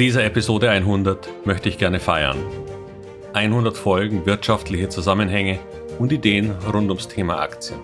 [0.00, 2.38] dieser Episode 100 möchte ich gerne feiern.
[3.34, 5.58] 100 Folgen wirtschaftliche Zusammenhänge
[5.98, 7.80] und Ideen rund ums Thema Aktien.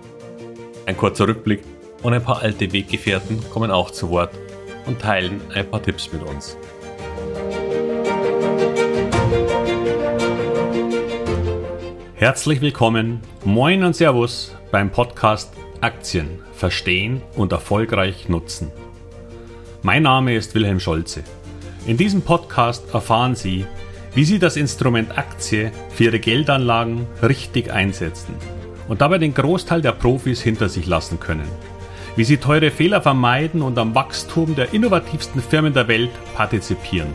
[0.87, 1.61] Ein kurzer Rückblick
[2.01, 4.31] und ein paar alte Weggefährten kommen auch zu Wort
[4.87, 6.57] und teilen ein paar Tipps mit uns.
[12.15, 18.71] Herzlich willkommen, moin und Servus beim Podcast Aktien verstehen und erfolgreich nutzen.
[19.83, 21.23] Mein Name ist Wilhelm Scholze.
[21.87, 23.65] In diesem Podcast erfahren Sie,
[24.13, 28.35] wie Sie das Instrument Aktie für Ihre Geldanlagen richtig einsetzen
[28.89, 31.47] und dabei den Großteil der Profis hinter sich lassen können.
[32.17, 37.13] Wie Sie teure Fehler vermeiden und am Wachstum der innovativsten Firmen der Welt partizipieren.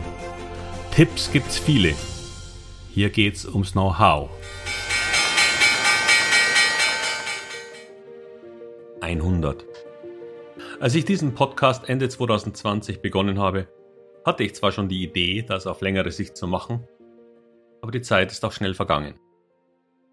[0.89, 1.93] Tipps gibt's viele.
[2.89, 4.31] Hier geht's ums Know-how.
[9.01, 9.65] 100.
[10.79, 13.67] Als ich diesen Podcast Ende 2020 begonnen habe,
[14.25, 16.87] hatte ich zwar schon die Idee, das auf längere Sicht zu machen,
[17.81, 19.19] aber die Zeit ist auch schnell vergangen.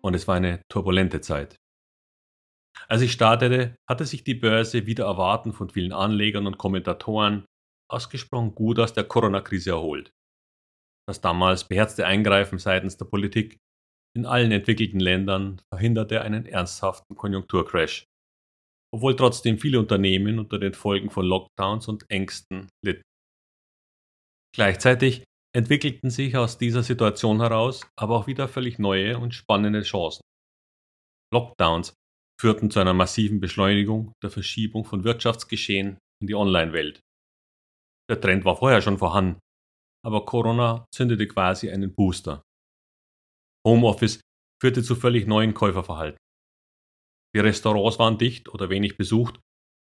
[0.03, 1.57] Und es war eine turbulente Zeit.
[2.89, 7.45] Als ich startete, hatte sich die Börse wieder erwarten von vielen Anlegern und Kommentatoren
[7.89, 10.11] ausgesprochen gut aus der Corona-Krise erholt.
[11.07, 13.59] Das damals beherzte Eingreifen seitens der Politik
[14.17, 18.07] in allen entwickelten Ländern verhinderte einen ernsthaften Konjunkturcrash,
[18.93, 23.03] obwohl trotzdem viele Unternehmen unter den Folgen von Lockdowns und Ängsten litten.
[24.55, 30.23] Gleichzeitig entwickelten sich aus dieser Situation heraus aber auch wieder völlig neue und spannende Chancen.
[31.33, 31.95] Lockdowns
[32.41, 37.01] führten zu einer massiven Beschleunigung der Verschiebung von Wirtschaftsgeschehen in die Online-Welt.
[38.11, 39.39] Der Trend war vorher schon vorhanden,
[40.05, 42.43] aber Corona zündete quasi einen Booster.
[43.67, 44.21] Homeoffice
[44.61, 46.19] führte zu völlig neuen Käuferverhalten.
[47.37, 49.39] Die Restaurants waren dicht oder wenig besucht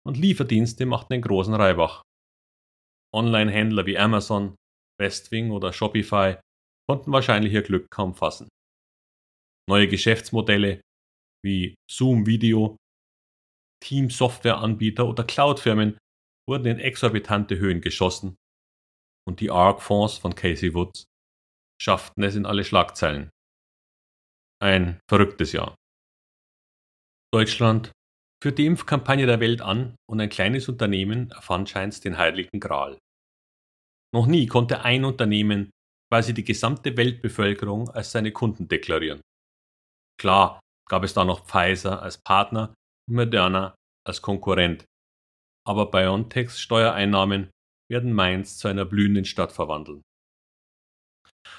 [0.05, 2.04] und Lieferdienste machten den großen Reibach.
[3.15, 4.55] Online-Händler wie Amazon,
[4.99, 6.37] Westwing oder Shopify
[6.87, 8.47] konnten wahrscheinlich ihr Glück kaum fassen.
[9.67, 10.81] Neue Geschäftsmodelle
[11.43, 12.77] wie Zoom Video,
[13.83, 15.97] Team-Software-Anbieter oder Cloud-Firmen
[16.47, 18.35] wurden in exorbitante Höhen geschossen
[19.27, 21.05] und die ARC-Fonds von Casey Woods
[21.81, 23.29] schafften es in alle Schlagzeilen.
[24.61, 25.75] Ein verrücktes Jahr.
[27.33, 27.91] Deutschland
[28.41, 32.97] führt die Impfkampagne der Welt an und ein kleines Unternehmen erfand scheins den heiligen Gral.
[34.15, 35.71] Noch nie konnte ein Unternehmen
[36.09, 39.19] quasi die gesamte Weltbevölkerung als seine Kunden deklarieren.
[40.17, 42.73] Klar gab es da noch Pfizer als Partner
[43.09, 43.75] und Moderna
[44.07, 44.85] als Konkurrent.
[45.67, 47.49] Aber BioNTechs Steuereinnahmen
[47.91, 50.01] werden Mainz zu einer blühenden Stadt verwandeln.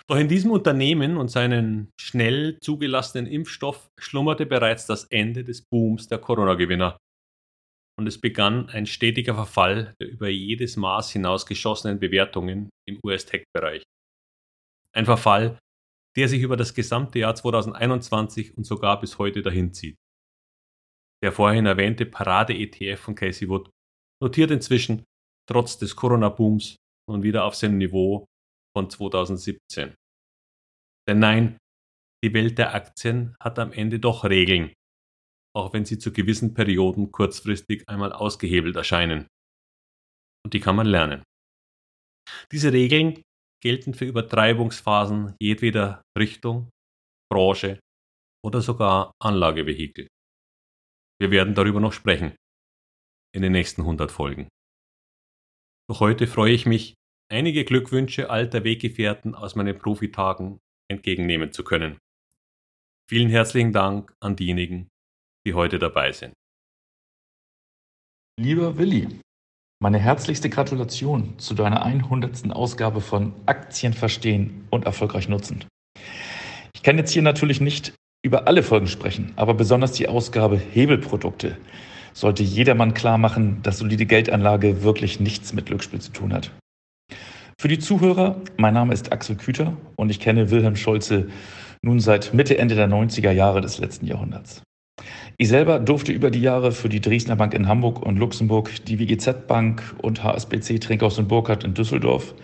[0.08, 6.08] Doch in diesem Unternehmen und seinen schnell zugelassenen Impfstoff schlummerte bereits das Ende des Booms
[6.08, 6.96] der Corona-Gewinner
[7.98, 13.82] und es begann ein stetiger Verfall der über jedes Maß hinausgeschossenen Bewertungen im US-Tech-Bereich.
[14.92, 15.58] Ein Verfall,
[16.16, 19.96] der sich über das gesamte Jahr 2021 und sogar bis heute dahinzieht.
[21.22, 23.70] Der vorhin erwähnte Parade-ETF von Casey Wood
[24.22, 25.04] notiert inzwischen
[25.48, 26.76] trotz des Corona-Booms
[27.08, 28.26] nun wieder auf seinem Niveau
[28.76, 29.94] von 2017.
[31.08, 31.58] Denn nein,
[32.24, 34.72] die Welt der Aktien hat am Ende doch Regeln,
[35.56, 39.26] auch wenn sie zu gewissen Perioden kurzfristig einmal ausgehebelt erscheinen.
[40.44, 41.22] Und die kann man lernen.
[42.52, 43.22] Diese Regeln
[43.62, 46.68] gelten für Übertreibungsphasen jedweder Richtung,
[47.32, 47.80] Branche
[48.44, 50.08] oder sogar Anlagevehikel.
[51.20, 52.36] Wir werden darüber noch sprechen
[53.34, 54.48] in den nächsten 100 Folgen.
[55.88, 56.94] Doch heute freue ich mich,
[57.32, 60.58] einige Glückwünsche alter Weggefährten aus meinen Profitagen
[60.90, 61.98] entgegennehmen zu können.
[63.08, 64.88] Vielen herzlichen Dank an diejenigen,
[65.46, 66.34] die heute dabei sind.
[68.38, 69.08] Lieber Willi,
[69.80, 72.50] meine herzlichste Gratulation zu deiner 100.
[72.50, 75.64] Ausgabe von Aktien verstehen und erfolgreich nutzen.
[76.74, 81.56] Ich kann jetzt hier natürlich nicht über alle Folgen sprechen, aber besonders die Ausgabe Hebelprodukte
[82.12, 86.50] sollte jedermann klar machen, dass solide Geldanlage wirklich nichts mit Glücksspiel zu tun hat.
[87.58, 91.30] Für die Zuhörer, mein Name ist Axel Küter und ich kenne Wilhelm Scholze
[91.82, 94.62] nun seit Mitte, Ende der 90er Jahre des letzten Jahrhunderts.
[95.38, 98.98] Ich selber durfte über die Jahre für die Dresdner Bank in Hamburg und Luxemburg, die
[98.98, 102.34] WGZ Bank und HSBC Trinkhaus und Burkhardt in Düsseldorf,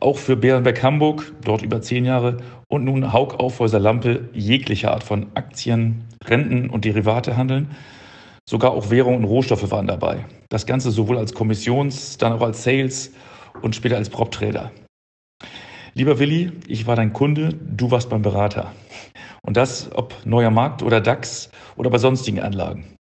[0.00, 2.38] auch für Bärenbeck Hamburg, dort über zehn Jahre,
[2.68, 7.72] und nun Haug Aufhäuser Lampe jegliche Art von Aktien, Renten und Derivate handeln.
[8.48, 10.24] Sogar auch Währung und Rohstoffe waren dabei.
[10.48, 13.12] Das Ganze sowohl als Kommissions-, dann auch als Sales-
[13.60, 14.72] und später als Prop-Trader.
[15.96, 18.72] Lieber Willi, ich war dein Kunde, du warst mein Berater.
[19.42, 22.96] Und das, ob neuer Markt oder DAX oder bei sonstigen Anlagen.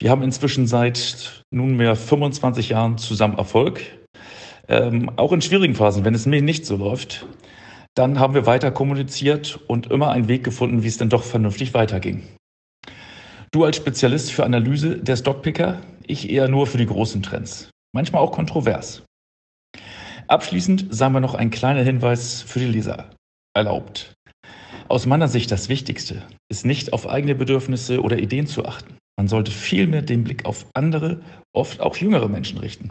[0.00, 3.82] Wir haben inzwischen seit nunmehr 25 Jahren zusammen Erfolg.
[4.66, 7.24] Ähm, auch in schwierigen Phasen, wenn es mir nicht so läuft,
[7.94, 11.72] dann haben wir weiter kommuniziert und immer einen Weg gefunden, wie es dann doch vernünftig
[11.72, 12.24] weiterging.
[13.52, 17.70] Du als Spezialist für Analyse der Stockpicker, ich eher nur für die großen Trends.
[17.94, 19.04] Manchmal auch kontrovers.
[20.28, 23.08] Abschließend sei mir noch ein kleiner Hinweis für die Leser
[23.56, 24.14] erlaubt.
[24.88, 28.98] Aus meiner Sicht das Wichtigste ist nicht auf eigene Bedürfnisse oder Ideen zu achten.
[29.16, 31.22] Man sollte vielmehr den Blick auf andere,
[31.54, 32.90] oft auch jüngere Menschen richten.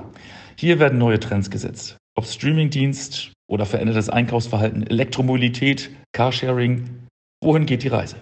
[0.58, 1.98] Hier werden neue Trends gesetzt.
[2.16, 7.06] Ob Streamingdienst oder verändertes Einkaufsverhalten, Elektromobilität, Carsharing,
[7.44, 8.18] wohin geht die Reise?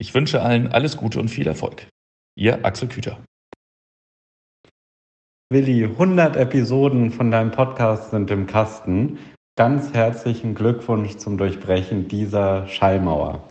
[0.00, 1.86] Ich wünsche allen alles Gute und viel Erfolg.
[2.34, 3.22] Ihr Axel Küter.
[5.52, 9.18] Willi, 100 Episoden von deinem Podcast sind im Kasten.
[9.54, 13.46] Ganz herzlichen Glückwunsch zum Durchbrechen dieser Schallmauer.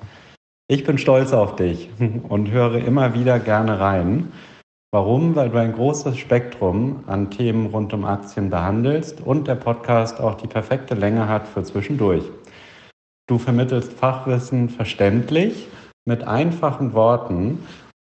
[0.67, 1.91] Ich bin stolz auf dich
[2.29, 4.31] und höre immer wieder gerne rein.
[4.91, 5.35] Warum?
[5.35, 10.37] Weil du ein großes Spektrum an Themen rund um Aktien behandelst und der Podcast auch
[10.37, 12.23] die perfekte Länge hat für zwischendurch.
[13.27, 15.67] Du vermittelst Fachwissen verständlich
[16.05, 17.59] mit einfachen Worten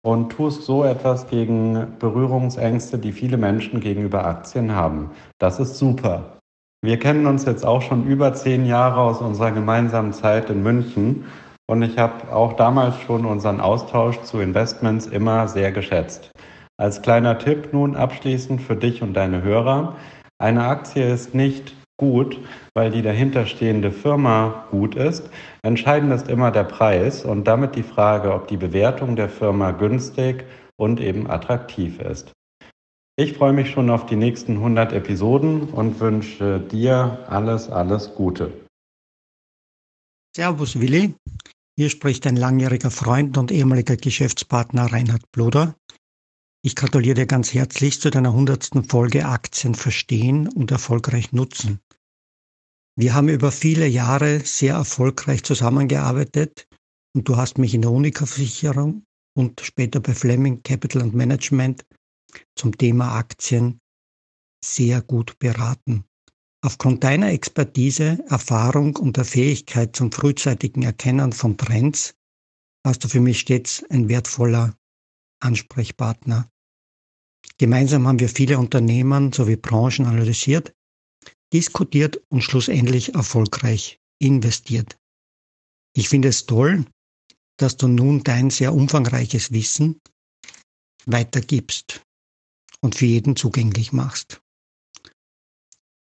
[0.01, 5.11] und tust so etwas gegen Berührungsängste, die viele Menschen gegenüber Aktien haben.
[5.39, 6.39] Das ist super.
[6.81, 11.25] Wir kennen uns jetzt auch schon über zehn Jahre aus unserer gemeinsamen Zeit in München
[11.69, 16.31] und ich habe auch damals schon unseren Austausch zu Investments immer sehr geschätzt.
[16.77, 19.97] Als kleiner Tipp nun abschließend für dich und deine Hörer.
[20.37, 22.39] Eine Aktie ist nicht gut,
[22.73, 25.29] weil die dahinterstehende Firma gut ist.
[25.61, 30.45] Entscheidend ist immer der Preis und damit die Frage, ob die Bewertung der Firma günstig
[30.77, 32.31] und eben attraktiv ist.
[33.19, 38.51] Ich freue mich schon auf die nächsten 100 Episoden und wünsche dir alles, alles Gute.
[40.35, 41.15] Servus Willi,
[41.77, 45.75] hier spricht ein langjähriger Freund und ehemaliger Geschäftspartner Reinhard Bloder.
[46.61, 48.85] Ich gratuliere dir ganz herzlich zu deiner 100.
[48.89, 51.79] Folge Aktien verstehen und erfolgreich nutzen.
[52.97, 56.67] Wir haben über viele Jahre sehr erfolgreich zusammengearbeitet
[57.15, 59.05] und du hast mich in der Unica-Versicherung
[59.37, 61.85] und später bei Fleming Capital and Management
[62.57, 63.79] zum Thema Aktien
[64.61, 66.03] sehr gut beraten.
[66.61, 72.15] Aufgrund deiner Expertise, Erfahrung und der Fähigkeit zum frühzeitigen Erkennen von Trends
[72.83, 74.75] warst du für mich stets ein wertvoller
[75.39, 76.49] Ansprechpartner.
[77.57, 80.73] Gemeinsam haben wir viele Unternehmen sowie Branchen analysiert,
[81.53, 84.97] diskutiert und schlussendlich erfolgreich investiert.
[85.95, 86.85] Ich finde es toll,
[87.57, 89.99] dass du nun dein sehr umfangreiches Wissen
[91.05, 92.01] weitergibst
[92.81, 94.41] und für jeden zugänglich machst.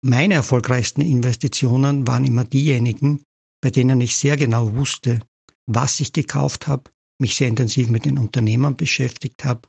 [0.05, 3.23] Meine erfolgreichsten Investitionen waren immer diejenigen,
[3.63, 5.21] bei denen ich sehr genau wusste,
[5.67, 6.91] was ich gekauft habe,
[7.23, 9.63] mich sehr intensiv mit den Unternehmern beschäftigt habe,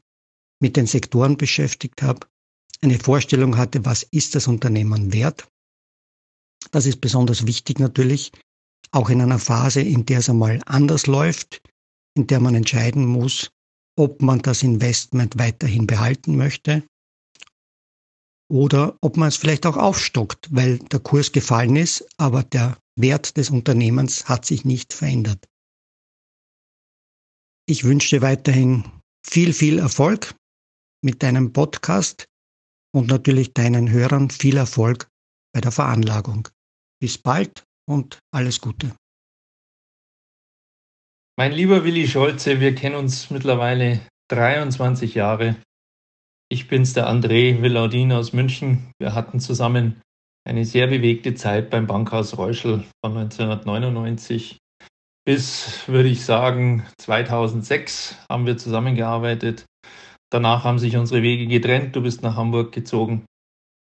[0.59, 2.27] mit den Sektoren beschäftigt habe,
[2.81, 5.47] eine Vorstellung hatte, was ist das Unternehmen wert.
[6.71, 8.31] Das ist besonders wichtig natürlich,
[8.91, 11.61] auch in einer Phase, in der es einmal anders läuft,
[12.15, 13.51] in der man entscheiden muss,
[13.97, 16.83] ob man das Investment weiterhin behalten möchte
[18.51, 23.37] oder ob man es vielleicht auch aufstockt, weil der Kurs gefallen ist, aber der Wert
[23.37, 25.47] des Unternehmens hat sich nicht verändert.
[27.65, 28.83] Ich wünsche dir weiterhin
[29.25, 30.35] viel, viel Erfolg
[31.01, 32.25] mit deinem Podcast
[32.93, 35.07] und natürlich deinen Hörern viel Erfolg
[35.53, 36.49] bei der Veranlagung.
[36.99, 38.93] Bis bald und alles Gute.
[41.37, 45.55] Mein lieber Willi Scholze, wir kennen uns mittlerweile 23 Jahre.
[46.49, 48.91] Ich bin's, der André Villaudin aus München.
[48.99, 50.01] Wir hatten zusammen
[50.45, 54.59] eine sehr bewegte Zeit beim Bankhaus Reuschel von 1999
[55.25, 59.65] bis, würde ich sagen, 2006 haben wir zusammengearbeitet.
[60.29, 61.95] Danach haben sich unsere Wege getrennt.
[61.95, 63.25] Du bist nach Hamburg gezogen.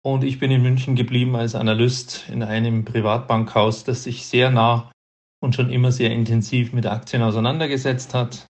[0.06, 4.92] Und ich bin in München geblieben als Analyst in einem Privatbankhaus, das sich sehr nah
[5.44, 8.46] und schon immer sehr intensiv mit Aktien auseinandergesetzt hat.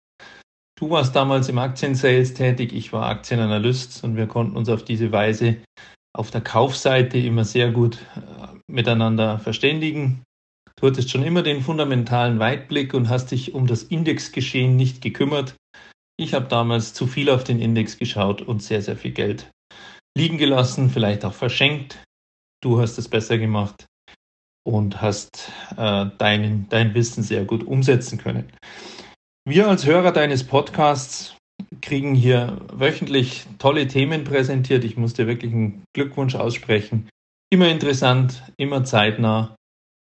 [0.79, 5.13] Du warst damals im Aktiensales tätig, ich war Aktienanalyst und wir konnten uns auf diese
[5.13, 5.59] Weise
[6.15, 10.25] auf der Kaufseite immer sehr gut äh, miteinander verständigen.
[10.83, 15.55] Du hattest schon immer den fundamentalen Weitblick und hast dich um das Indexgeschehen nicht gekümmert.
[16.17, 19.49] Ich habe damals zu viel auf den Index geschaut und sehr, sehr viel Geld
[20.19, 22.03] liegen gelassen, vielleicht auch verschenkt.
[22.65, 23.87] Du hast es besser gemacht
[24.65, 28.53] und hast äh, dein, dein Wissen sehr gut umsetzen können.
[29.45, 31.37] Wir als Hörer deines Podcasts
[31.81, 34.83] kriegen hier wöchentlich tolle Themen präsentiert.
[34.83, 37.09] Ich muss dir wirklich einen Glückwunsch aussprechen.
[37.51, 39.55] Immer interessant, immer zeitnah,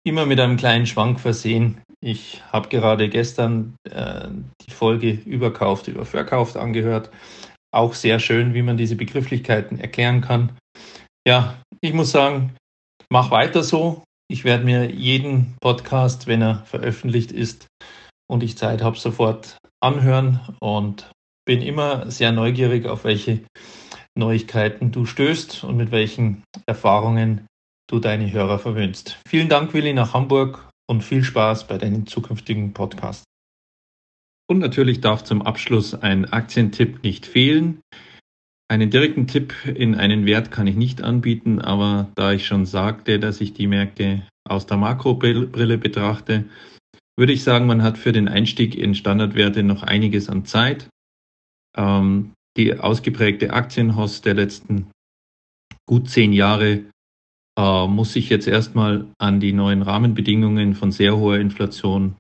[0.03, 1.81] immer mit einem kleinen Schwank versehen.
[2.01, 4.27] Ich habe gerade gestern äh,
[4.62, 7.10] die Folge überkauft, überverkauft angehört.
[7.74, 10.57] Auch sehr schön, wie man diese Begrifflichkeiten erklären kann.
[11.25, 12.55] Ja, ich muss sagen,
[13.10, 14.03] mach weiter so.
[14.29, 17.67] Ich werde mir jeden Podcast, wenn er veröffentlicht ist
[18.27, 21.10] und ich Zeit habe, sofort anhören und
[21.45, 23.41] bin immer sehr neugierig, auf welche
[24.17, 27.48] Neuigkeiten du stößt und mit welchen Erfahrungen
[27.87, 29.19] du deine Hörer verwöhnst.
[29.27, 33.23] Vielen Dank, Willi, nach Hamburg und viel Spaß bei deinen zukünftigen Podcasts.
[34.49, 37.79] Und natürlich darf zum Abschluss ein Aktientipp nicht fehlen.
[38.69, 43.19] Einen direkten Tipp in einen Wert kann ich nicht anbieten, aber da ich schon sagte,
[43.19, 46.45] dass ich die Märkte aus der Makrobrille betrachte,
[47.17, 50.89] würde ich sagen, man hat für den Einstieg in Standardwerte noch einiges an Zeit.
[51.77, 54.91] Ähm, die ausgeprägte Aktienhost der letzten
[55.87, 56.85] gut zehn Jahre
[57.60, 62.15] muss sich jetzt erstmal an die neuen Rahmenbedingungen von sehr hoher Inflation,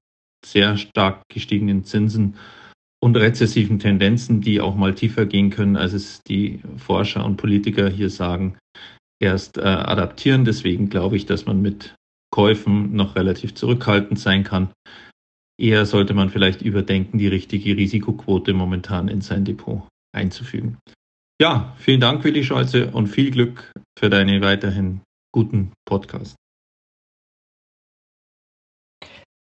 [0.45, 2.35] sehr stark gestiegenen Zinsen
[3.03, 7.89] und rezessiven Tendenzen, die auch mal tiefer gehen können, als es die Forscher und Politiker
[7.89, 8.57] hier sagen,
[9.19, 10.45] erst äh, adaptieren.
[10.45, 11.95] Deswegen glaube ich, dass man mit
[12.31, 14.71] Käufen noch relativ zurückhaltend sein kann.
[15.59, 19.83] Eher sollte man vielleicht überdenken, die richtige Risikoquote momentan in sein Depot
[20.15, 20.77] einzufügen.
[21.41, 25.01] Ja, vielen Dank, Willi Scholze, und viel Glück für deine weiterhin
[25.33, 26.35] guten Podcast.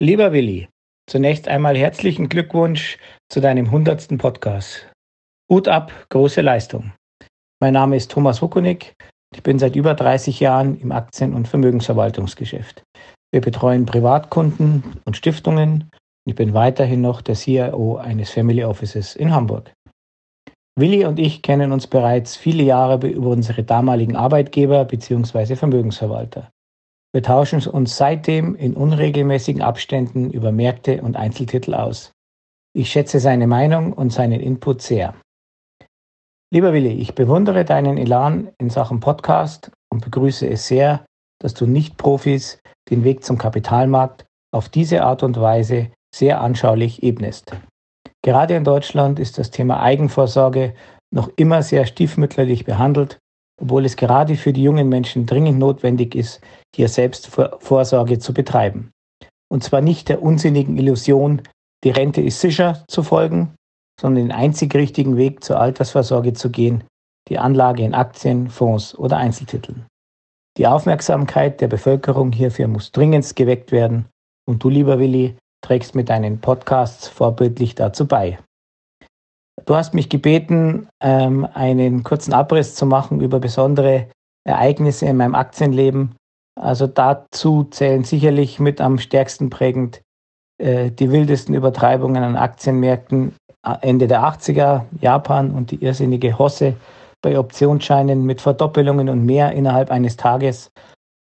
[0.01, 0.69] Lieber Willi,
[1.07, 2.98] zunächst einmal herzlichen Glückwunsch
[3.29, 4.17] zu deinem 100.
[4.17, 4.89] Podcast.
[5.51, 6.93] Hut ab, große Leistung.
[7.62, 8.93] Mein Name ist Thomas Hukonik.
[9.36, 12.83] Ich bin seit über 30 Jahren im Aktien- und Vermögensverwaltungsgeschäft.
[13.31, 15.89] Wir betreuen Privatkunden und Stiftungen.
[16.25, 19.74] Ich bin weiterhin noch der CIO eines Family Offices in Hamburg.
[20.79, 25.55] Willi und ich kennen uns bereits viele Jahre über unsere damaligen Arbeitgeber bzw.
[25.55, 26.49] Vermögensverwalter.
[27.13, 32.13] Wir tauschen uns seitdem in unregelmäßigen Abständen über Märkte und Einzeltitel aus.
[32.73, 35.13] Ich schätze seine Meinung und seinen Input sehr.
[36.53, 41.05] Lieber Willi, ich bewundere deinen Elan in Sachen Podcast und begrüße es sehr,
[41.41, 42.59] dass du Nicht-Profis
[42.89, 47.55] den Weg zum Kapitalmarkt auf diese Art und Weise sehr anschaulich ebnest.
[48.23, 50.73] Gerade in Deutschland ist das Thema Eigenvorsorge
[51.13, 53.17] noch immer sehr stiefmütterlich behandelt,
[53.61, 56.41] obwohl es gerade für die jungen Menschen dringend notwendig ist,
[56.75, 57.27] hier selbst
[57.59, 58.91] Vorsorge zu betreiben.
[59.51, 61.41] Und zwar nicht der unsinnigen Illusion,
[61.83, 63.55] die Rente ist sicher zu folgen,
[63.99, 66.83] sondern den einzig richtigen Weg zur Altersvorsorge zu gehen,
[67.27, 69.85] die Anlage in Aktien, Fonds oder Einzeltiteln.
[70.57, 74.05] Die Aufmerksamkeit der Bevölkerung hierfür muss dringend geweckt werden
[74.47, 78.39] und du, lieber Willi, trägst mit deinen Podcasts vorbildlich dazu bei.
[79.65, 84.07] Du hast mich gebeten, ähm, einen kurzen Abriss zu machen über besondere
[84.43, 86.15] Ereignisse in meinem Aktienleben.
[86.59, 90.01] Also dazu zählen sicherlich mit am stärksten prägend
[90.57, 96.75] äh, die wildesten Übertreibungen an Aktienmärkten äh, Ende der 80er, Japan und die irrsinnige Hosse
[97.21, 100.71] bei Optionsscheinen mit Verdoppelungen und mehr innerhalb eines Tages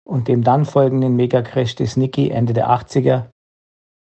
[0.07, 3.25] und dem dann folgenden Megacrash des Nikkei Ende der 80er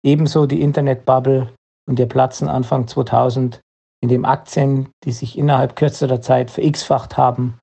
[0.04, 1.54] Ebenso die Internetbubble
[1.88, 3.62] und ihr Platzen Anfang 2000,
[4.02, 7.60] in dem Aktien, die sich innerhalb kürzester Zeit verX-facht haben,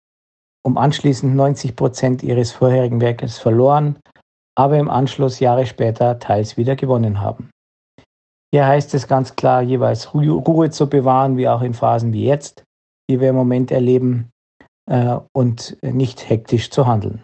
[0.64, 3.98] um anschließend 90 Prozent ihres vorherigen Werkes verloren,
[4.54, 7.50] aber im Anschluss Jahre später teils wieder gewonnen haben.
[8.52, 12.64] Hier heißt es ganz klar, jeweils Ruhe zu bewahren, wie auch in Phasen wie jetzt,
[13.10, 14.30] die wir im Moment erleben,
[14.90, 17.22] äh, und nicht hektisch zu handeln.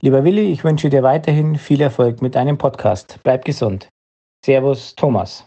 [0.00, 3.18] Lieber Willi, ich wünsche dir weiterhin viel Erfolg mit deinem Podcast.
[3.22, 3.88] Bleib gesund.
[4.46, 5.44] Servus, Thomas.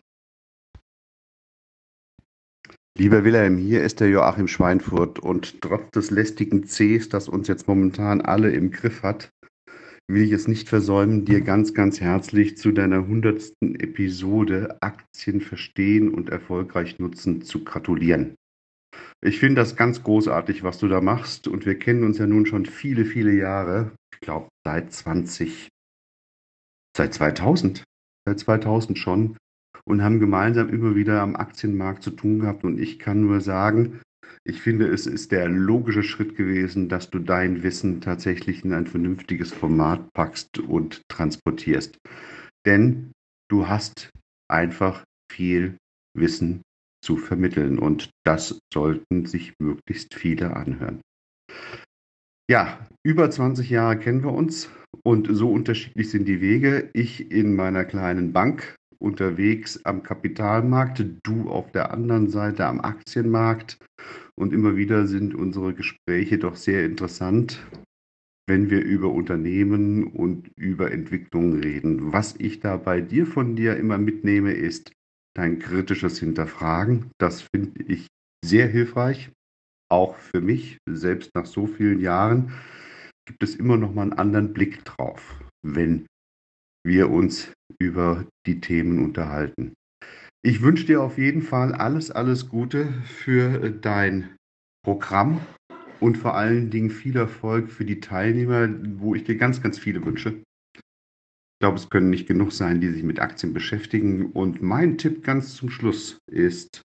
[2.98, 7.70] Lieber Wilhelm, hier ist der Joachim Schweinfurt und trotz des lästigen Cs, das uns jetzt
[7.70, 9.30] momentan alle im Griff hat,
[10.12, 16.14] will ich es nicht versäumen, dir ganz, ganz herzlich zu deiner hundertsten Episode Aktien verstehen
[16.14, 18.36] und erfolgreich nutzen zu gratulieren.
[19.24, 22.46] Ich finde das ganz großartig, was du da machst und wir kennen uns ja nun
[22.46, 23.94] schon viele, viele Jahre.
[24.14, 25.70] Ich glaube seit 20,
[26.98, 27.86] seit 2000
[28.26, 29.38] seit 2000 schon
[29.86, 32.64] und haben gemeinsam immer wieder am Aktienmarkt zu tun gehabt.
[32.64, 34.02] Und ich kann nur sagen,
[34.44, 38.88] ich finde, es ist der logische Schritt gewesen, dass du dein Wissen tatsächlich in ein
[38.88, 41.98] vernünftiges Format packst und transportierst.
[42.66, 43.12] Denn
[43.50, 44.10] du hast
[44.50, 45.78] einfach viel
[46.16, 46.62] Wissen
[47.04, 51.02] zu vermitteln und das sollten sich möglichst viele anhören.
[52.50, 54.72] Ja, über 20 Jahre kennen wir uns
[55.04, 56.90] und so unterschiedlich sind die Wege.
[56.94, 63.78] Ich in meiner kleinen Bank unterwegs am Kapitalmarkt, du auf der anderen Seite am Aktienmarkt.
[64.36, 67.64] Und immer wieder sind unsere Gespräche doch sehr interessant,
[68.48, 72.14] wenn wir über Unternehmen und über Entwicklungen reden.
[72.14, 74.92] Was ich da bei dir von dir immer mitnehme, ist
[75.36, 77.12] dein kritisches Hinterfragen.
[77.20, 78.08] Das finde ich
[78.44, 79.30] sehr hilfreich,
[79.90, 82.54] auch für mich, selbst nach so vielen Jahren.
[83.26, 86.08] gibt es immer noch mal einen anderen Blick drauf, wenn
[86.84, 89.74] wir uns über die Themen unterhalten.
[90.44, 94.36] Ich wünsche dir auf jeden Fall alles, alles Gute für dein
[94.84, 95.42] Programm
[96.00, 98.70] und vor allen Dingen viel Erfolg für die Teilnehmer,
[99.00, 100.42] wo ich dir ganz, ganz viele wünsche.
[100.74, 104.32] Ich glaube, es können nicht genug sein, die sich mit Aktien beschäftigen.
[104.32, 106.82] Und mein Tipp ganz zum Schluss ist,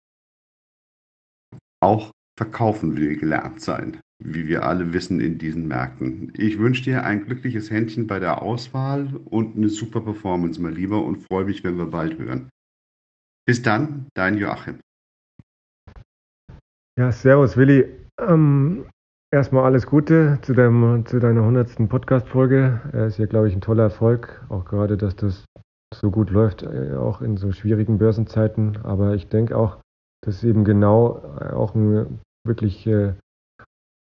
[1.80, 6.32] auch verkaufen will gelernt sein, wie wir alle wissen in diesen Märkten.
[6.36, 11.04] Ich wünsche dir ein glückliches Händchen bei der Auswahl und eine super Performance, mein Lieber,
[11.04, 12.48] und freue mich, wenn wir bald hören.
[13.46, 14.80] Bis dann, dein Joachim.
[16.98, 17.84] Ja, servus Willi.
[18.20, 18.86] Ähm,
[19.32, 21.88] erstmal alles Gute zu, deinem, zu deiner 100.
[21.88, 22.80] Podcast-Folge.
[22.92, 25.44] Es ist ja, glaube ich, ein toller Erfolg, auch gerade, dass das
[25.92, 28.78] so gut läuft, äh, auch in so schwierigen Börsenzeiten.
[28.84, 29.78] Aber ich denke auch,
[30.24, 33.12] dass eben genau äh, auch ein, wirklich äh,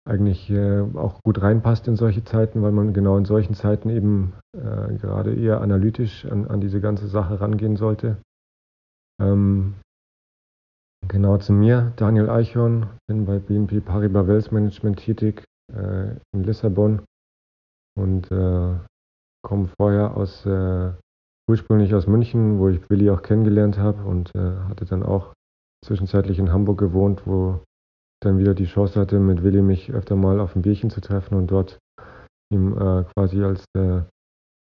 [0.04, 4.32] eigentlich äh, auch gut reinpasst in solche Zeiten, weil man genau in solchen Zeiten eben
[4.56, 8.16] äh, gerade eher analytisch an, an, diese ganze Sache rangehen sollte.
[9.20, 9.74] Ähm,
[11.06, 17.02] genau zu mir, Daniel Eichhorn, bin bei BNP Paribas Wealth Management tätig äh, in Lissabon
[17.96, 18.76] und äh,
[19.42, 20.92] komme vorher aus äh,
[21.48, 25.32] ursprünglich aus München, wo ich Willi auch kennengelernt habe und hatte dann auch
[25.84, 27.60] zwischenzeitlich in Hamburg gewohnt, wo
[28.20, 31.34] dann wieder die Chance hatte, mit Willi mich öfter mal auf ein Bierchen zu treffen
[31.36, 31.78] und dort
[32.52, 34.00] ihm äh, quasi als äh,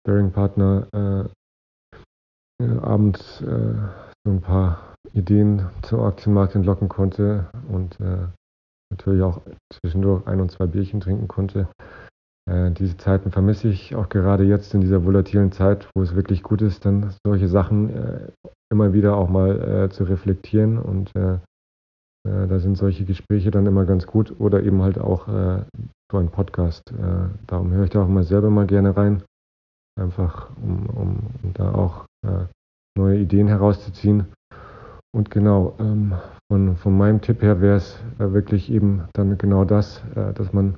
[0.05, 3.75] Bearing-Partner äh, äh abends äh,
[4.25, 8.27] so ein paar Ideen zum Aktienmarkt entlocken konnte und äh,
[8.91, 9.41] natürlich auch
[9.73, 11.69] zwischendurch ein und zwei Bierchen trinken konnte.
[12.49, 16.61] diese Zeiten vermisse ich auch gerade jetzt in dieser volatilen Zeit, wo es wirklich gut
[16.63, 18.33] ist, dann solche Sachen
[18.71, 21.15] immer wieder auch mal zu reflektieren und
[22.25, 25.63] äh, da sind solche Gespräche dann immer ganz gut oder eben halt auch äh,
[26.13, 26.83] so ein Podcast.
[26.91, 29.23] Äh, darum höre ich da auch mal selber mal gerne rein,
[29.99, 32.45] einfach um, um, um da auch äh,
[32.99, 34.27] neue Ideen herauszuziehen.
[35.13, 36.15] Und genau, ähm,
[36.51, 40.53] von, von meinem Tipp her wäre es äh, wirklich eben dann genau das, äh, dass
[40.53, 40.75] man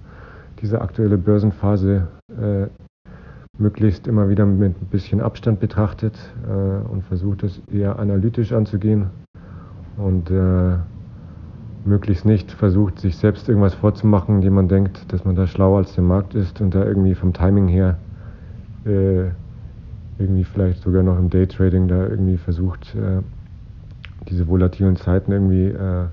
[0.61, 2.07] diese aktuelle Börsenphase
[3.63, 6.19] möglichst immer wieder mit ein bisschen Abstand betrachtet
[6.91, 9.07] und versucht es eher analytisch anzugehen
[9.97, 10.31] und
[11.85, 15.95] möglichst nicht versucht, sich selbst irgendwas vorzumachen, indem man denkt, dass man da schlauer als
[15.95, 17.99] der Markt ist und da irgendwie vom Timing her
[18.85, 19.31] äh,
[20.19, 23.23] irgendwie vielleicht sogar noch im Daytrading da irgendwie versucht, äh,
[24.29, 26.07] diese volatilen Zeiten irgendwie äh,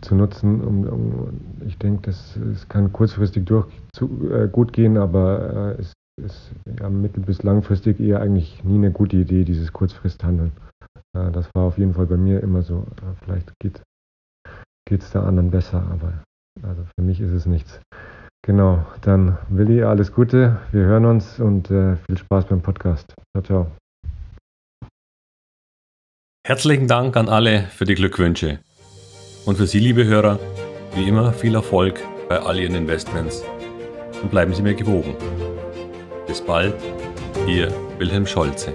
[0.00, 0.62] zu nutzen.
[0.62, 1.12] Um, um,
[1.66, 6.52] ich denke, das, das kann kurzfristig durch zu, äh, gut gehen, aber es äh, ist
[6.78, 10.52] ja, mittel- bis langfristig eher eigentlich nie eine gute Idee, dieses Kurzfristhandeln.
[11.16, 12.86] Äh, das war auf jeden Fall bei mir immer so.
[13.24, 13.82] vielleicht geht
[14.88, 16.12] es der anderen besser, aber
[16.62, 17.80] also für mich ist es nichts.
[18.44, 23.14] Genau, dann Willi, alles Gute, wir hören uns und äh, viel Spaß beim Podcast.
[23.34, 23.66] Ciao, ciao.
[26.44, 28.58] Herzlichen Dank an alle für die Glückwünsche.
[29.46, 30.40] Und für Sie, liebe Hörer,
[30.94, 33.44] wie immer viel Erfolg bei all Ihren Investments
[34.22, 35.14] und bleiben Sie mir gewogen.
[36.32, 36.72] Bis bald,
[37.46, 38.72] Ihr Wilhelm Scholze.